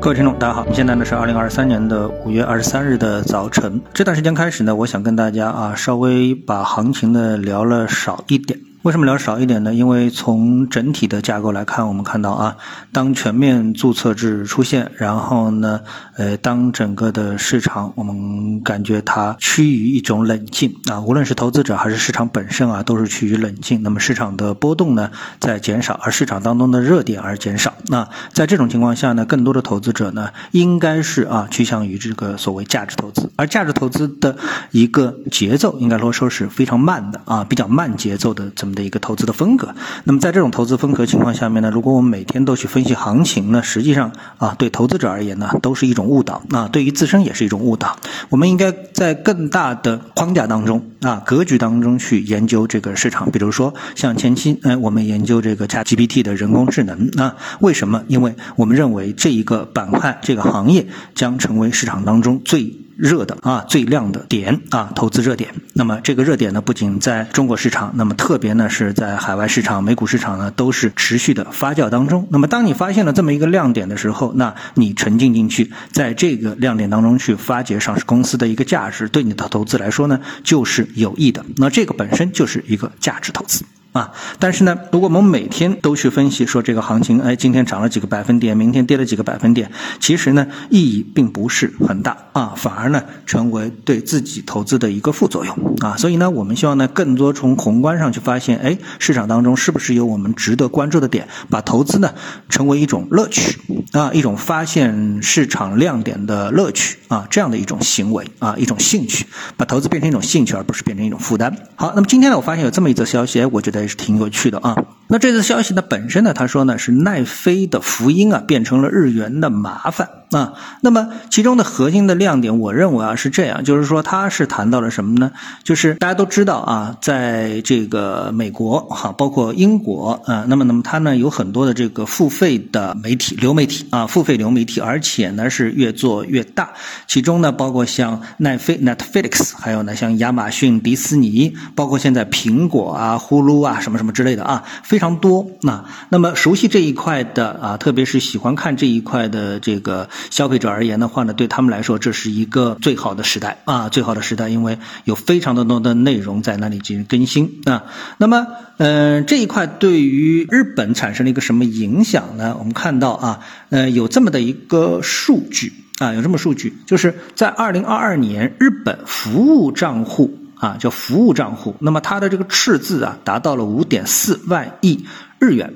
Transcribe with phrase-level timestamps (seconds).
[0.00, 3.78] 各位听众，大家好，现在呢是二零二三年的五月二十三日的早晨。
[3.92, 8.58] 这段时间开始呢，我想跟大家啊稍微把行情呢聊了少一点。
[8.82, 9.74] 为什么聊少一点呢？
[9.74, 12.56] 因为从整体的架构来看，我们看到啊，
[12.92, 15.82] 当全面注册制出现，然后呢，
[16.16, 23.82] 呃，当整个的市场我们感觉它趋于一种冷静啊，无论是投资者还是市场本身啊，都是趋于冷静。
[23.82, 27.74] 那么市场的波动呢在减少，而市场当中的热点而减少。
[27.88, 34.38] 那在这种情况下呢，更多的投资者呢，应该是啊趋向于这个所谓价值投资，而价值投资的
[34.70, 38.69] 一个节奏，应该说说是非常慢的啊，比较慢节奏的这。
[38.74, 39.74] 的一个投资的风格，
[40.04, 47.96] 那么在这种投资风格情况下面呢，如果我们每天都去分析行情呢，实际上啊，对投资者而言呢，都是一种误导啊，对于自身也是一种误导。
[48.28, 53.30] 我们应该在更大的框架当中啊，格局当中去研究这个市场。
[53.30, 58.02] 比如说像前期，哎，我们研究这个 ChatGPT 的人工智能啊，为什么？
[58.08, 62.74] 因为我们认为这一个板块、这个行业将成为市场当中最。
[63.00, 65.54] 热的啊，最亮的点啊，投资热点。
[65.72, 72.28] 那么这个热点呢，不仅在中国市场，那么特别呢是在海外市场、美股市场呢，都是持续的发酵当中。
[72.30, 81.44] 那么当你发现了这么一个亮点的时候，那你沉浸进去，在这个亮点当中去发掘上市公司的一个价值，对你的投资来说呢，就是有益的。
[81.56, 83.64] 那这个本身就是一个价值投资。
[83.92, 95.96] 啊，但是呢，如果我们每天都去分析说这个行情，哎，今天涨了几个百分点，明天跌了几个百分点，其实呢，意义并不是很大啊，反而呢，成为对自己投资的一个副作用啊。
[95.96, 102.14] 所以呢，我们希望呢，更多从宏观上去发现，哎，市场当中是不是有我们值得关注的点，把投资呢
[102.48, 103.58] 成为一种乐趣
[103.90, 111.52] 啊，一种发现市场亮点的乐趣啊，这样的一种行为啊，一种兴趣，把投资变成一种兴趣，而不是变成一种负担。
[111.74, 113.79] 好，那么今天呢，我发现有这么一则消息，哎，我觉得。
[113.80, 114.74] 也是挺有趣的啊。
[115.10, 120.08] 那这次消息呢，本身呢，他说呢是奈飞的福音啊，变成了日元的麻烦。
[120.30, 125.32] 啊，那么其中的核心的亮点，我认为啊是这样，就是说它是谈到了什么呢？
[125.64, 136.70] 就是大家都知道啊，在这个美国哈，包括英国啊，那么那么它呢有很多的这个付费的媒体流媒体啊，付费流媒体，而且呢是越做越大。
[137.08, 145.50] 其中呢包括像奈飞 Netflix，还有呢像亚马逊、迪士尼，包括现在苹果啊、呼噜啊什么什么之类的啊，非常多。
[145.62, 150.08] 那那么熟悉这一块的啊，特别是喜欢看这一块的这个。
[150.30, 157.84] 消费者而言的话呢，对他们来说这是一个最好的时代啊，最好的时代，因为有非常的多的内容在那里进行更新啊。
[158.18, 158.46] 那么，
[158.76, 162.56] 嗯，这一块对于日本产生了一个什么影响呢？
[162.58, 163.40] 我们看到啊，
[163.70, 175.04] 呃，有这么的一个数据啊，有这么数据，就是在二零二二年，日本服务账户啊，叫服务账户，那么它的这个赤字啊，达到了五点四万亿
[175.40, 175.74] 日元，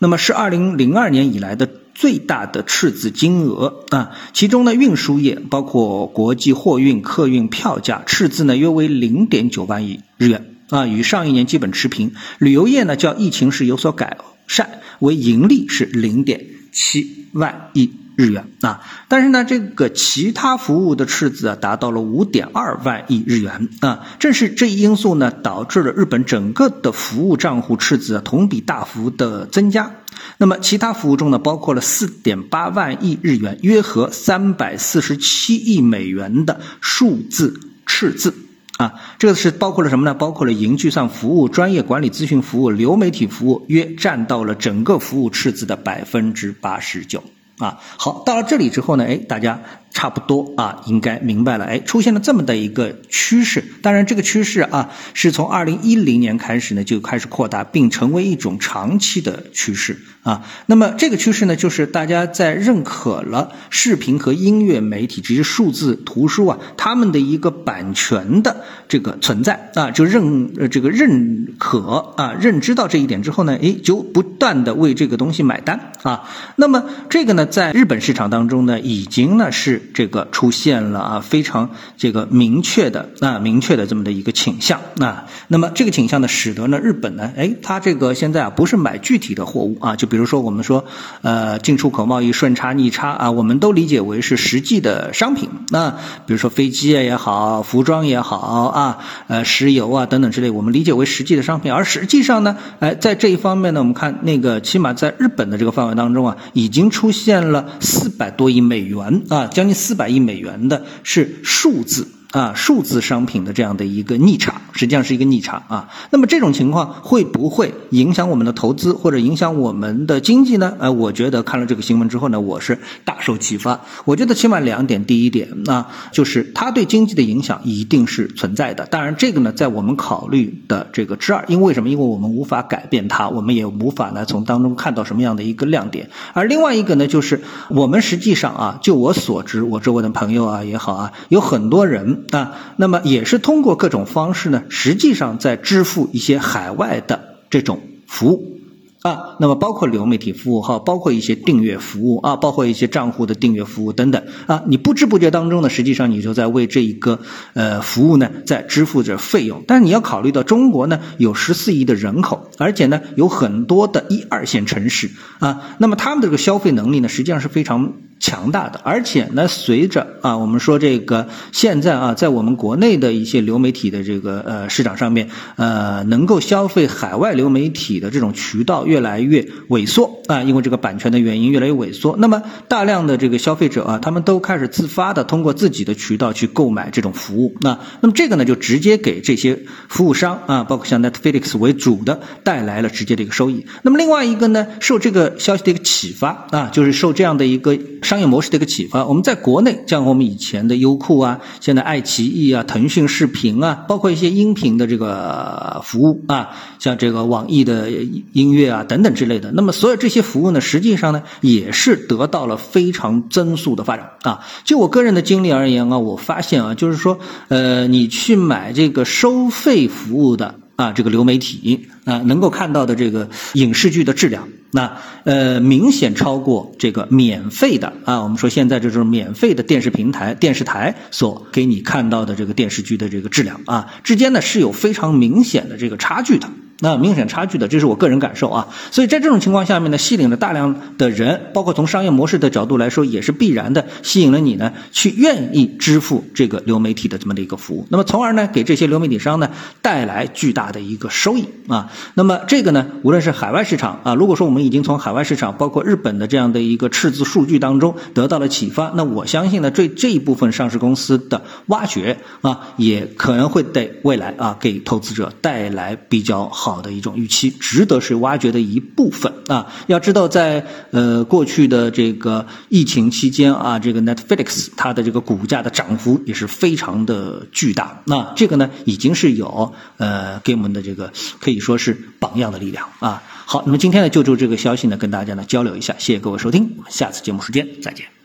[0.00, 1.68] 那么是二零零二年以来的。
[1.94, 12.14] 最大的赤字金额啊，其中呢，运输业包括国际货运、客运票价赤字呢约为零点九万亿日元啊，与上一年基本持平。
[12.38, 14.16] 旅游业呢，较疫情时有所改
[14.46, 18.80] 善，为盈利是零点七万亿日元啊。
[19.08, 24.06] 但是呢，这个其他服务的赤字啊达到了五点二万亿日元啊。
[24.18, 29.90] 正是这一因素呢，导致了日本整个的服务账户赤字啊同比大幅的增加。
[30.38, 38.34] 那么，其他服务中呢，包括了四点八万亿日元，约合三百四十七亿美元的数字赤字
[38.76, 38.94] 啊。
[39.18, 40.14] 这个是包括了什么呢？
[40.14, 47.22] 包括了云计算服务、专业管理咨询服务、流媒体服务，约占到了整个服务赤字的百分之八十九
[47.62, 47.80] 啊。
[47.96, 49.60] 好，到了这里之后呢，哎，大家。
[49.92, 51.64] 差不多啊，应该明白了。
[51.66, 53.62] 哎，出现了这么的一个趋势。
[53.82, 60.42] 当然，这个趋势啊，是从二零一零年开始呢，就开始扩大，并成为一种长期的趋势啊。
[60.66, 76.28] 那么，这个趋势呢，就是大家在认可了视频和音乐媒体这些数字图书啊，他们的一个版权的这个存在啊，就认呃这个认可啊，认知到这一点之后呢，哎，就不断的为这个东西买单啊。
[76.56, 79.81] 那么，这个呢，在日本市场当中呢，已经呢是。
[79.94, 85.26] 这个出现了啊，非常这个明确的啊，明确的这么的一个倾向啊。
[85.48, 90.84] 那么这个倾向呢，使得呢日本呢，哎，它这个现在啊不是买具体的货物啊，就比如说我们说
[91.22, 95.50] 呃进出口贸易顺差逆差啊，我们都理解为是实际的商品。
[95.70, 95.90] 那
[96.26, 101.72] 比如说飞机啊也好，服装也好啊，呃石油啊等等之类，我们理解为实际的商品。
[101.72, 109.71] 而实际上呢，哎，在这一方面呢，我们看那个起码在日本的这个范围当中啊，已经出现了四百多亿美元啊，将近。
[109.72, 112.08] 四百亿美元的是数字。
[112.32, 115.88] 啊，数字商品的这样的一个逆差，实际上是一个逆差啊。
[116.10, 120.74] 那么这种情况会不会影响我们的投资或者影响我们的经济呢？
[120.78, 123.82] 呃，我觉得看了这个新闻之后呢，我是大受启发。
[124.06, 128.86] 我觉得起码两点，第一点啊，就是它对经济的影响一定是存在的。
[128.86, 131.90] 当然，这个呢，在我们考虑的这个之二，因为什么？
[131.90, 136.08] 因为我们无法改变它，我们也无法呢从当中看到什么样的一个亮点。
[136.32, 142.21] 而另外一个呢，就是我们实际上啊，就我所知，我周围的朋友啊也好啊，有很多人。
[142.30, 148.58] 啊，那么也是通过各种方式呢，实际上在支付一些海外的这种服务
[149.02, 157.18] 啊，那么包括流媒体服务号，包括一些订阅服务啊，包括一些账户的订阅服务等等啊，你不知不觉当中呢，实际上你就在为这一个
[157.54, 159.64] 呃服务呢在支付着费用。
[159.66, 165.10] 但是你要考虑到中国呢有十四亿的人口，而且呢有很多的一二线城市
[165.40, 167.92] 啊，那么他们的这个消费能力呢，实际上是非常。
[168.22, 182.16] 强大的，而且呢，随着啊，我们说这个现在啊，在我们国内的一些流媒体的这个呃市场上面，呃，能够消费海外流媒体的这种渠道越来越萎缩啊，因为这个版权的原因越来越萎缩。
[182.16, 189.58] 那么大量的这个消费者啊，他们都开始自发的通过自己的渠道去购买这种服务啊，那么这个呢，就直接给这些
[189.88, 193.66] 服务商啊，包括像 Netflix 为主的带来了直接的一个收益。
[193.82, 197.76] 那么另外一个呢，受这个消息的一个启发啊，就是受这样的一个。
[198.12, 207.90] 商业模式的一个启发，我们在国内，像我们以前的优酷啊，现在爱奇艺啊，腾讯视频啊，包括一些音频的这个服务啊，像这个网易的
[208.34, 209.50] 音乐啊等等之类的。
[209.52, 214.40] 那么所有这些服务呢，实际上呢，也是得到了非常增速的发展啊。
[214.64, 217.18] 就我个人的经历而言啊，我发现啊，就是说，
[217.48, 220.56] 呃，你去买这个收费服务的。
[220.76, 228.22] 啊，这个流媒体啊，能够看到的这个影视剧的质量，那呃明显超过这个免费的啊。
[228.22, 236.48] 我们说现在这种免费的电视平台、电视台所给你看到的这个电视剧的这个质量啊，之间呢是有非常明显的这个差距的。
[236.82, 238.68] 那明显差距的，这是我个人感受啊。
[238.90, 247.86] 所以在这种情况下面呢，吸引了大量的人，包括从商业模式的角度来说，也是必然的吸引了你呢，去愿意支付这个流媒体的这么的一个服务。
[247.88, 249.50] 那么从而呢，给这些流媒体商呢
[249.80, 251.92] 带来巨大的一个收益啊。
[252.14, 266.71] 那么这个呢，无论是海外市场啊，如果说我们已经从海外市场，包括日本的这样的一个赤字数据当中得到了启发，那我相信呢，对这一部分上市公司的挖掘啊，也可能会对未来啊给投资者带来比较好。
[266.74, 269.72] 好的一种预期，值得是挖掘的一部分啊。
[269.86, 278.02] 要知道，在呃过去的这个疫情期间啊，这个 Netflix 它的这个股价的涨幅也是非常的巨大。
[278.06, 283.22] 那这个呢，已经是有呃给我们的这个可以说是榜样的力量啊。
[283.44, 285.94] 好，那么今天呢，就就这个消息呢，跟大家呢交流一下。
[285.98, 288.21] 谢谢各位收听，我们下次节目时间再见。